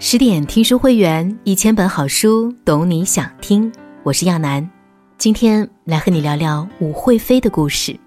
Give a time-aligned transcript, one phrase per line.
[0.00, 3.70] 十点听书会员，一千本好书，懂你想听。
[4.04, 4.70] 我是亚楠，
[5.18, 7.98] 今天来和你聊聊武惠妃的故事。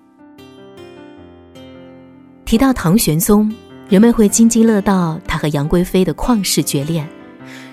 [2.46, 3.54] 提到唐玄宗，
[3.90, 7.06] 人们会津津乐道他和杨贵妃的旷世绝恋。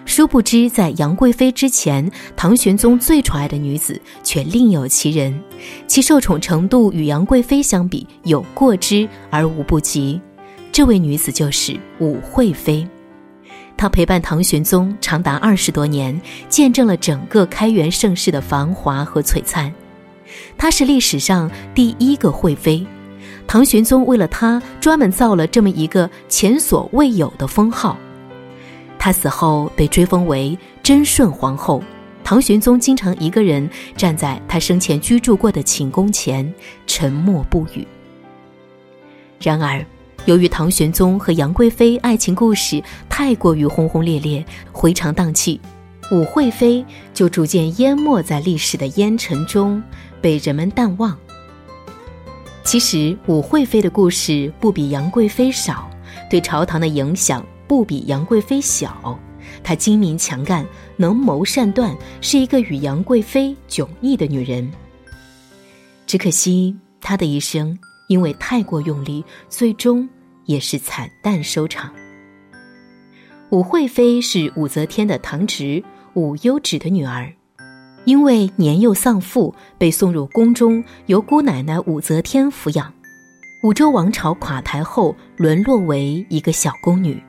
[0.05, 5.41] 殊不知，在杨贵妃之前，唐玄宗最宠爱的女子却另有其人，
[5.87, 10.21] 其受宠程度与杨贵妃相比有过之而无不及。
[10.73, 12.85] 这位女子就是武惠妃。
[13.79, 19.73] 她陪伴唐玄宗长达二十多年，见证了整个开元盛世的繁华和璀璨。
[20.59, 22.85] 她是历史上第一个惠妃，
[23.47, 27.97] 唐玄宗为了她专门造了这么一个前所未有的封号。
[28.99, 31.81] 她死后被追封为贞顺皇后，
[32.25, 36.53] 唐玄宗经常一个人站在她生前居住过的寝宫前，
[36.89, 37.87] 沉默不语。
[39.41, 39.87] 然而。
[40.29, 45.59] 由于唐玄宗和杨贵妃爱情故事太过于轰轰烈烈、回肠荡气，
[46.13, 46.85] 武惠妃
[47.15, 49.83] 就逐渐淹没在历史的烟尘中，
[50.21, 51.17] 被人们淡忘。
[52.63, 55.89] 其实，武惠妃的故事不比杨贵妃少，
[56.29, 59.19] 对朝堂的影响不比杨贵妃小。
[59.65, 60.63] 她精明强干，
[60.99, 64.71] 能谋善断，是一个与杨贵妃迥异的女人。
[66.07, 70.07] 只可惜，她的一生因为太过用力，最终。
[70.49, 71.93] 也是惨淡收场。
[73.51, 77.33] 武惠妃是武则天的堂侄武攸止的女儿，
[78.05, 82.93] 因为年幼丧父，被送入宫中，由姑奶奶武则天抚养。
[83.63, 87.23] 武周王朝垮台后，沦落为一个小宫女。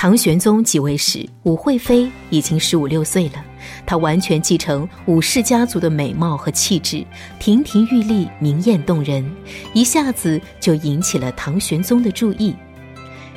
[0.00, 3.44] 唐玄宗即位时，武惠妃已经十五六岁了，
[3.84, 7.04] 她完全继承武氏家族的美貌和气质，
[7.40, 9.28] 亭亭玉立，明艳动人，
[9.72, 12.54] 一下子就引起了唐玄宗的注意。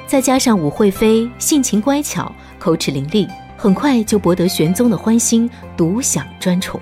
[0.06, 6.80] 再加上武惠妃性情乖巧，口齿伶俐，很快就博得玄宗的欢心，独享专宠。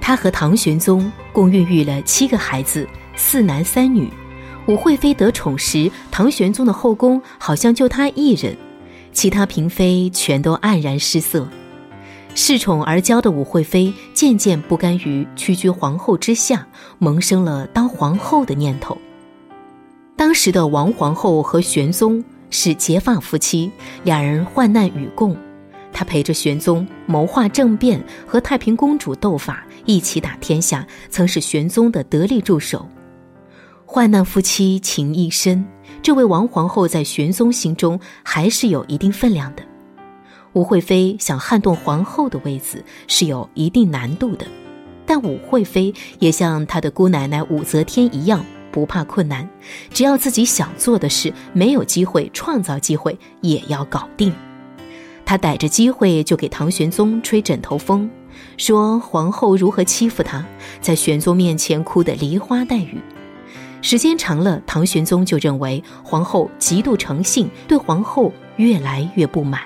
[0.00, 4.08] 她和唐玄宗共孕育了七个孩子，四男三女。
[4.68, 8.56] 武惠妃得宠时，唐玄宗的后宫好像就她一人，
[9.16, 11.48] 其他嫔妃全都黯然失色。
[12.34, 16.66] 恃宠而骄的武惠妃渐渐不甘于屈居皇后之下，
[16.98, 18.98] 萌生了当皇后的念头。
[20.16, 23.72] 当时的王皇后和玄宗是结发夫妻，
[24.04, 25.34] 两人患难与共。
[25.94, 32.86] 她陪着玄宗谋划政变，和太平公主斗法，一起打天下，曾是玄宗的得力助手。
[33.88, 35.64] 患难夫妻情谊深，
[36.02, 39.62] 这位王皇后在玄宗心中还是有一定分量的。
[40.54, 44.44] 武惠妃想撼动皇后的位子是有一定难度的，
[45.06, 49.48] 但武惠妃也像她的姑奶奶武则天一样不怕困难，
[49.90, 54.32] 只要自己想做的事，没有机会创造机会也要搞定。
[55.24, 58.10] 她逮着机会就给唐玄宗吹枕头风，
[58.56, 60.44] 说皇后如何欺负她，
[60.80, 63.00] 在玄宗面前哭得梨花带雨。
[63.88, 69.60] 时间长了，唐玄宗就认为皇后极度诚信，对皇后越来越不满。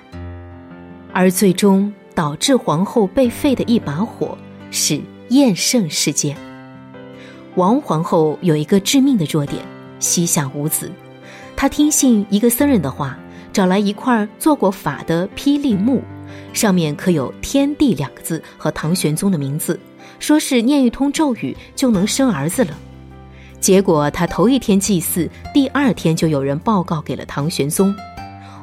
[1.11, 4.37] 而最终导致皇后被废的一把火
[4.71, 6.37] 是厌胜事件。
[7.55, 9.65] 王皇后有一个致命的弱点，
[10.01, 10.93] 膝下无子。
[11.57, 13.19] 她听信一个僧人的话，
[13.55, 16.03] 找来一块做过法的霹雳木，
[16.53, 19.81] 上面刻有“天地”两个字和唐玄宗的名字，
[20.19, 22.77] 说是念一通咒语就能生儿子了。
[23.61, 27.95] 结果他头一天祭祀，第二天就有人报告给了唐玄宗。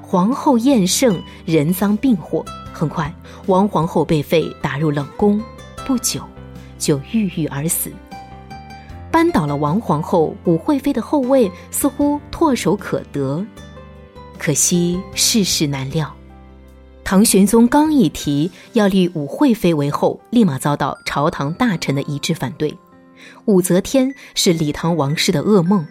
[0.02, 2.44] 皇后厌胜，人赃并获。
[2.74, 3.14] 很快，
[3.46, 5.42] 王皇后被废，打入冷宫，
[5.86, 6.22] 不久
[6.80, 7.92] 就郁郁而死。
[9.12, 13.46] 扳倒了王皇后，武惠妃的后位似乎唾手可得。
[14.38, 16.14] 可惜世事难料，
[17.04, 22.76] 唐玄宗刚一提要立武惠妃为后，立马遭到朝堂大臣的一致反对。
[23.46, 25.86] 武则天是李唐王室的噩梦，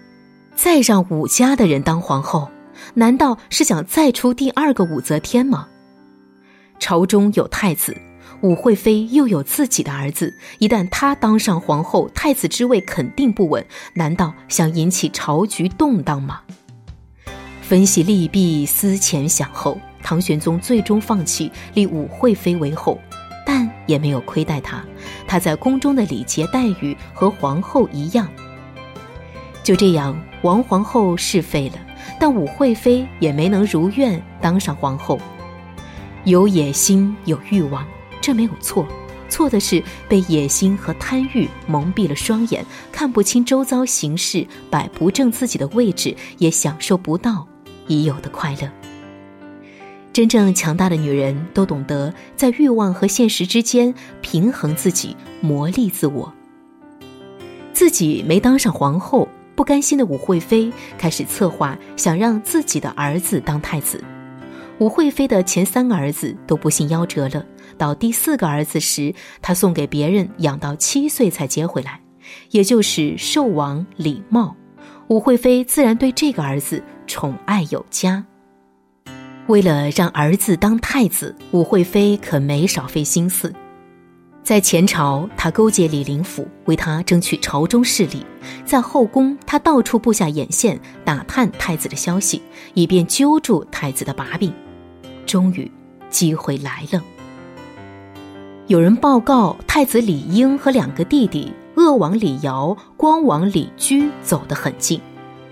[0.54, 2.50] 再让武家的人当皇后。
[2.94, 5.68] 难道是想再出第二个武则天吗？
[6.78, 7.96] 朝中有太子，
[8.42, 13.64] 武惠妃又有自己的儿子，一旦她当上皇后，太子之位肯定不稳。
[13.94, 16.42] 难道想引起朝局动荡吗？
[17.62, 23.00] 分析利弊，思前想后，唐玄宗最终放弃立武惠妃为后，
[23.46, 24.84] 但也没有亏待她。
[25.26, 28.28] 她在宫中的礼节待遇和皇后一样。
[29.62, 31.76] 就这样，王皇后是废了。
[32.20, 35.18] 但武惠妃也没能如愿当上皇后，
[36.24, 37.86] 有野心有欲望，
[38.20, 38.86] 这没有错，
[39.28, 47.46] 错的是被野心和贪欲蒙蔽了双眼，看不清周遭形势，摆不正自己的位置，也享受不到
[47.88, 48.85] 已有的快乐。
[50.16, 56.32] 真正强大的女人都懂得在欲望和现实之间平衡自己，磨砺自我。
[57.74, 64.02] 自己没当上皇后，不甘心的武惠妃开始策划想让自己的儿子当太子。
[64.78, 67.44] 武惠妃的前三个儿子都不幸夭折了，
[67.76, 72.00] 到第四个儿子时，她送给别人养到七岁才接回来，
[72.52, 74.54] 也就是寿王李瑁。
[75.08, 78.24] 武惠妃自然对这个儿子宠爱有加。
[79.48, 83.52] 为了让儿子当太子，武惠妃可没少费心思。
[84.42, 88.24] 在前朝，她勾结李林甫，为他争取朝中势力；
[88.64, 92.42] 在后宫，她到处布下眼线，打探太子的消息，
[92.74, 94.52] 以便揪住太子的把柄。
[95.26, 95.70] 终于，
[96.10, 97.02] 机会来了。
[98.66, 105.00] 有人报告，太子李英和两个弟弟鄂王李尧、光王李居走得很近，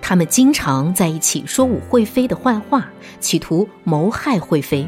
[0.06, 2.86] 他们经常在一起说武惠妃的坏话，
[3.20, 4.86] 企图谋害惠妃。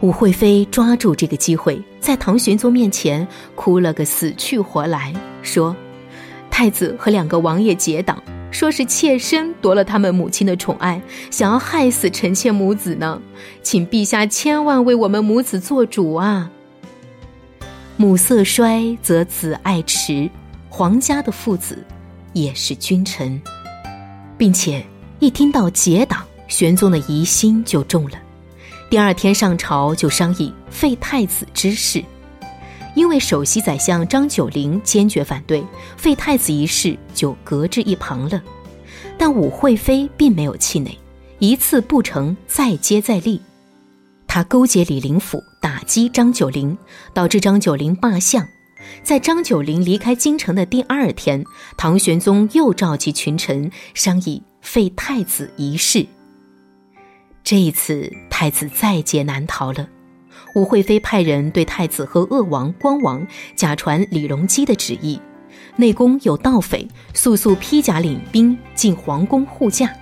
[0.00, 5.12] 武惠妃抓住这个机会，在唐玄宗面前哭了个死去活来，
[5.42, 5.76] 说
[6.50, 13.20] ：“太子和两个王爷结党。”说是妾身夺了他们母亲的宠爱，想要害死臣妾母子呢，
[13.62, 16.50] 请陛下千万为我们母子做主啊！
[17.98, 20.30] 母色衰则子爱迟，
[20.70, 21.84] 皇家的父子
[22.32, 23.42] 也是君臣，
[24.44, 24.84] 并且
[25.20, 28.18] 一听到结党，玄宗的疑心就重了。
[28.90, 32.04] 第二天上朝就商议废太子之事，
[32.94, 35.64] 因为首席宰相张九龄坚决反对
[35.96, 38.42] 废太子一事，就搁置一旁了。
[39.16, 40.94] 但武惠妃并没有气馁，
[41.38, 43.40] 一次不成再接再厉。
[44.26, 46.76] 她勾结李林甫打击张九龄，
[47.14, 48.46] 导致张九龄罢相。
[49.02, 51.44] 在张九龄离开京城的第二天，
[51.76, 56.06] 唐玄宗又召集群臣商议废太子一事。
[57.42, 59.88] 这一次，太子在劫难逃了。
[60.54, 65.20] 武惠妃派人对太子和鄂王、光王假传李隆基的旨意。
[65.76, 69.92] 内宫有盗匪，速速披甲领兵进皇宫护驾。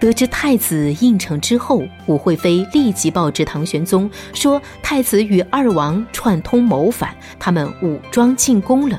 [0.00, 8.98] 得知太子应承之后，武惠妃立即报知唐玄宗，说太子与二王串通谋反，他们武装进宫了。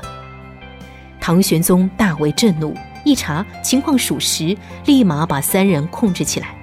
[1.20, 2.72] 唐玄宗大为震怒，
[3.04, 4.56] 一查情况属实，
[4.86, 6.54] 立马把三人控制起来。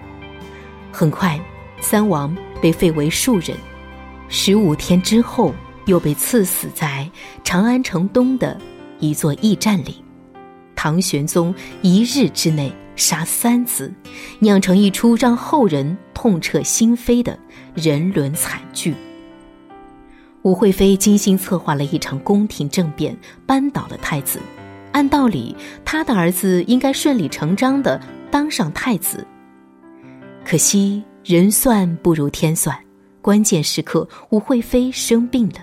[0.89, 1.37] 很快，
[1.81, 3.57] 三王被废为庶人，
[4.29, 5.53] 十五天之后，
[5.85, 7.09] 又被赐死在
[7.43, 8.57] 长安城东的。
[8.99, 10.03] 一座驿站里，
[10.75, 12.69] 唐玄宗一日之内
[12.99, 13.91] 杀三子，
[14.39, 17.39] 酿成一出让后人痛彻心扉的
[17.73, 18.93] 人伦惨剧。
[20.43, 24.39] 武惠妃精心策划了一场宫廷政变，扳倒了太子。
[24.91, 25.55] 按道理，
[25.85, 27.99] 他的儿子应该顺理成章的
[28.29, 29.25] 当上太子。
[30.45, 32.77] 可惜人算不如天算，
[33.21, 35.55] 关键时刻，武惠妃生病了。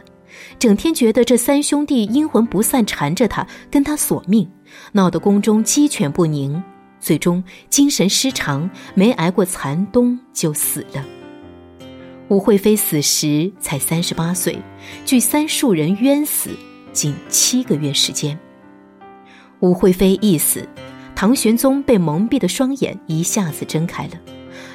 [0.59, 4.49] 整天觉得这三兄弟阴魂不散，缠着他，跟他索命，
[4.93, 6.63] 闹得宫中鸡犬不宁，
[7.07, 11.05] 最终精神失常，没挨过残冬就死了。
[12.27, 14.59] 武惠妃死时才三十八岁，
[15.05, 16.51] 据三庶人冤死，
[16.93, 18.37] 仅七个月时间。
[19.61, 20.69] 武惠妃一死，
[21.15, 24.15] 唐玄宗被蒙蔽的双眼一下子睁开了，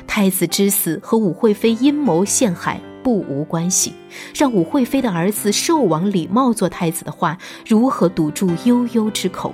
[0.08, 2.80] 太子之死和武惠妃阴谋陷害。
[3.04, 3.94] 不无关系，
[4.34, 9.54] 让武惠妃的儿子寿王李瑁做太子的话，如何堵住悠悠之口？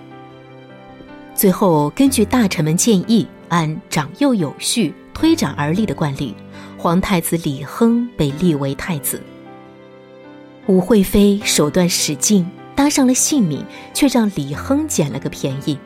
[1.38, 6.34] 最后，根据大臣们建议，按长幼有序推长而立的惯例，
[6.79, 9.22] 皇太子李亨被立为太子。
[10.65, 12.44] 武惠妃手段使尽，
[12.75, 13.63] 搭上了性命，
[13.94, 15.77] 却让李亨捡了个便宜。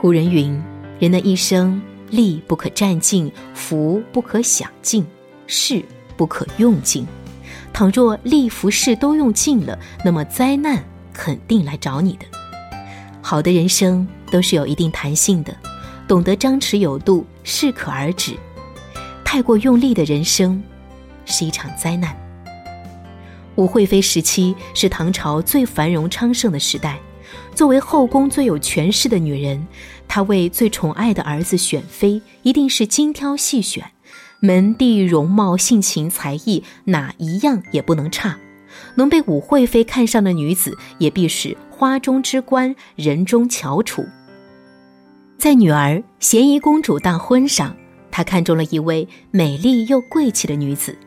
[0.00, 0.62] 古人云
[1.00, 5.04] ：“人的一生，利不可占尽，福不可享尽，
[5.48, 5.84] 势。”
[6.16, 7.06] 不可用尽，
[7.72, 12.37] 倘若利福势都用尽了，那么灾难肯定来找你的。
[13.20, 15.54] 好的人生都是有一定弹性的，
[16.06, 18.34] 懂得张弛有度，适可而止。
[19.24, 20.62] 太过用力的人生，
[21.26, 22.16] 是一场灾难。
[23.56, 26.98] 武惠妃时期是唐朝最繁荣昌盛的时代，
[27.54, 29.66] 作为后宫最有权势的女人，
[30.06, 33.84] 她为最宠爱的儿子选妃，一定是精挑细选。
[34.40, 38.38] 门第、容貌、性情、才艺，哪一样也不能差。
[38.94, 44.04] 能被武惠妃看上的女子，也必是花中之冠、人中翘楚。
[45.38, 47.76] 在女儿咸宜公主大婚上，
[48.10, 50.98] 他看中了一位美丽又贵气的女子。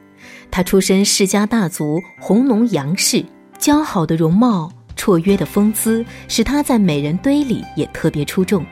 [0.50, 3.26] 她出身世家大族，弘农杨氏，
[3.60, 8.66] 姣好的容貌、绰约的风姿，使她在美人堆里也特别出众。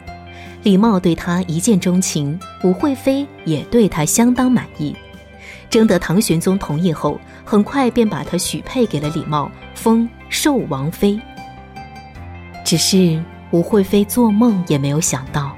[0.63, 4.95] 李瑁对她一见钟情，武惠妃也对她相当满意，
[5.69, 11.19] 征得唐玄宗同意后，很快便把她许配给了李茂，封寿王妃。
[12.69, 15.57] 只是武惠妃做梦也没有想到，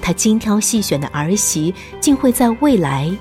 [0.00, 3.12] 她精挑细选的儿媳竟会在未来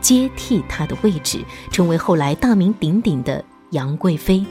[0.00, 1.38] 接替她的位置，
[1.70, 4.44] 成为后来大名鼎鼎的杨贵妃。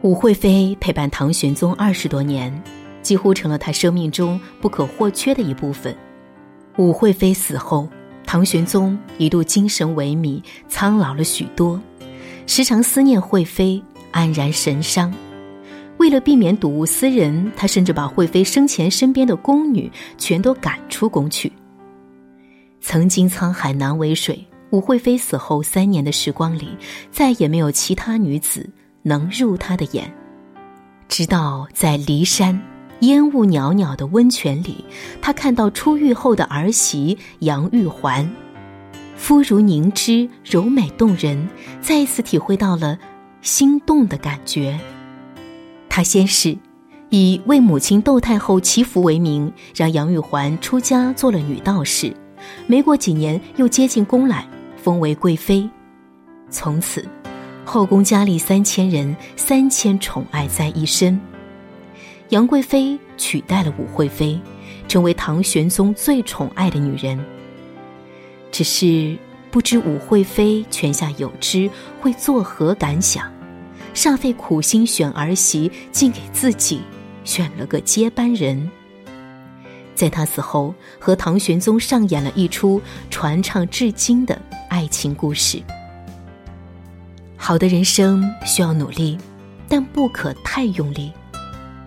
[0.00, 2.60] 武惠妃陪伴唐玄宗二十多年，
[3.02, 5.96] 几乎成了他生命中不可或缺的一部分。
[6.76, 7.88] 武惠妃死后，
[8.26, 11.80] 唐玄宗一度精神萎靡，苍老了许多，
[12.48, 13.80] 时常思念惠妃，
[14.12, 15.14] 黯然神伤。
[16.02, 21.52] 为了避免睹物思人，他甚至把惠妃生前身边的宫女全都赶出宫去。
[22.80, 26.70] 曾经沧海难为水，武惠妃死后三年的时光里，
[27.12, 28.68] 再也没有其他女子。
[29.04, 30.12] 能入他的眼，
[31.08, 32.60] 直到在骊山
[33.00, 34.84] 烟雾袅袅的温泉里，
[35.20, 38.28] 他看到出狱后的儿媳杨玉环，
[39.14, 41.48] 肤如凝脂，柔美动人，
[41.80, 42.98] 再一次体会到了
[43.40, 44.76] 心动的感觉。
[45.94, 46.56] 他先是
[47.10, 52.10] 以为母亲窦太后祈福为名，让杨玉环出家做了女道士，
[52.66, 55.68] 没过几年又接进宫来，封为贵妃，
[56.48, 57.06] 从此。
[57.66, 61.20] 后宫佳丽三千人，三千宠爱在一身。
[62.30, 64.40] 杨贵妃取代了武惠妃，
[64.88, 67.22] 成为唐玄宗最宠爱的女人。
[68.50, 69.14] 只是
[69.50, 71.68] 不知武惠妃泉下有知，
[72.00, 73.30] 会作何感想？
[73.94, 76.80] 煞费苦心选儿媳，竟给自己
[77.24, 78.70] 选了个接班人。
[79.94, 82.80] 在他死后，和唐玄宗上演了一出
[83.10, 85.62] 传唱至今的爱情故事。
[87.36, 89.18] 好的人生需要努力，
[89.68, 91.12] 但不可太用力。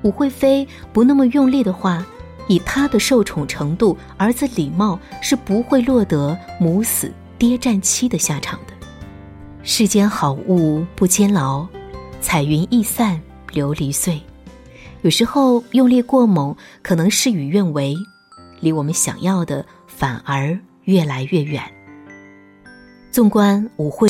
[0.04, 2.06] 武惠妃不那么用力的话，
[2.48, 8.74] 以她的受宠程度，儿子李茂是不会落得母死爹战妻的下场的。
[9.64, 11.68] 世间好物不坚牢，
[12.26, 14.20] 彩云易散琉璃碎。
[15.04, 17.96] 有时候用力过猛，可能事与愿违，
[18.60, 21.62] 离我们想要的反而越来越远。
[23.12, 24.08] 纵观武惠。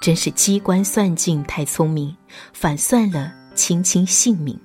[0.00, 2.14] 真是机关算尽太聪明，
[2.52, 4.56] 反算了卿卿性命。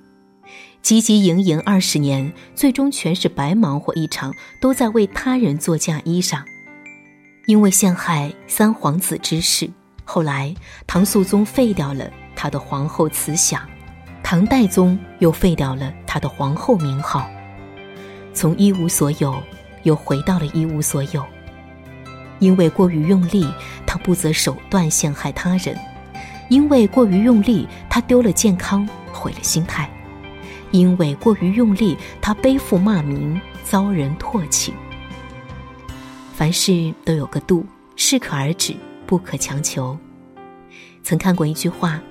[0.84, 6.40] 汲汲营营二十年，最终全是白忙活一场，都在为他人做嫁衣裳。
[7.46, 9.68] 因为陷害三皇子之事，
[10.04, 10.54] 后来
[10.86, 13.60] 唐肃宗废掉了他的皇后慈祥，
[14.22, 17.28] 唐代宗又废掉了他的皇后名号，
[18.32, 19.40] 从一无所有
[19.82, 21.24] 又回到了一无所有。
[22.38, 23.46] 因为过于用力，
[23.86, 25.76] 他不择手段陷害他人；
[26.48, 29.86] 因为过于用力，他丢了健康，毁了心态；
[30.72, 34.74] 因为过于用力，他背负骂名，遭人唾弃。
[36.34, 38.74] 凡事都有个度，适可而止，
[39.06, 39.96] 不可强求。
[41.04, 42.02] 曾看过一句话：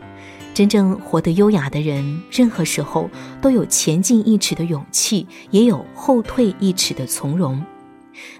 [0.61, 3.09] 真正活得优雅的人，任何时候
[3.41, 7.59] 都有前进一尺的勇气，也有后退一尺的从容。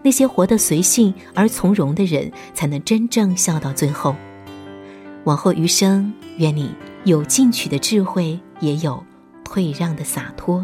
[0.04, 4.16] 那些活得随性而从容的人，才能真正笑到最后。
[5.24, 6.70] 往后余生，愿你
[7.06, 9.04] 有进取的智慧，也有
[9.44, 10.63] 退让的洒脱。